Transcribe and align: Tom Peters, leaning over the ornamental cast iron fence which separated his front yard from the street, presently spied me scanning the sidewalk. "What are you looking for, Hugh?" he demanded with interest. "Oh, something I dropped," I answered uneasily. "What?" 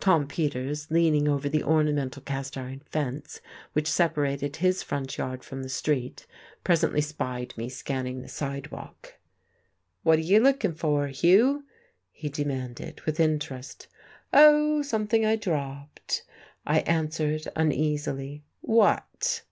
Tom 0.00 0.26
Peters, 0.26 0.90
leaning 0.90 1.28
over 1.28 1.48
the 1.48 1.62
ornamental 1.62 2.20
cast 2.22 2.56
iron 2.56 2.80
fence 2.90 3.40
which 3.72 3.86
separated 3.86 4.56
his 4.56 4.82
front 4.82 5.16
yard 5.16 5.44
from 5.44 5.62
the 5.62 5.68
street, 5.68 6.26
presently 6.64 7.00
spied 7.00 7.56
me 7.56 7.68
scanning 7.68 8.20
the 8.20 8.28
sidewalk. 8.28 9.16
"What 10.02 10.18
are 10.18 10.22
you 10.22 10.40
looking 10.40 10.72
for, 10.74 11.06
Hugh?" 11.06 11.66
he 12.10 12.28
demanded 12.28 13.02
with 13.02 13.20
interest. 13.20 13.86
"Oh, 14.32 14.82
something 14.82 15.24
I 15.24 15.36
dropped," 15.36 16.24
I 16.66 16.80
answered 16.80 17.46
uneasily. 17.54 18.42
"What?" 18.62 19.42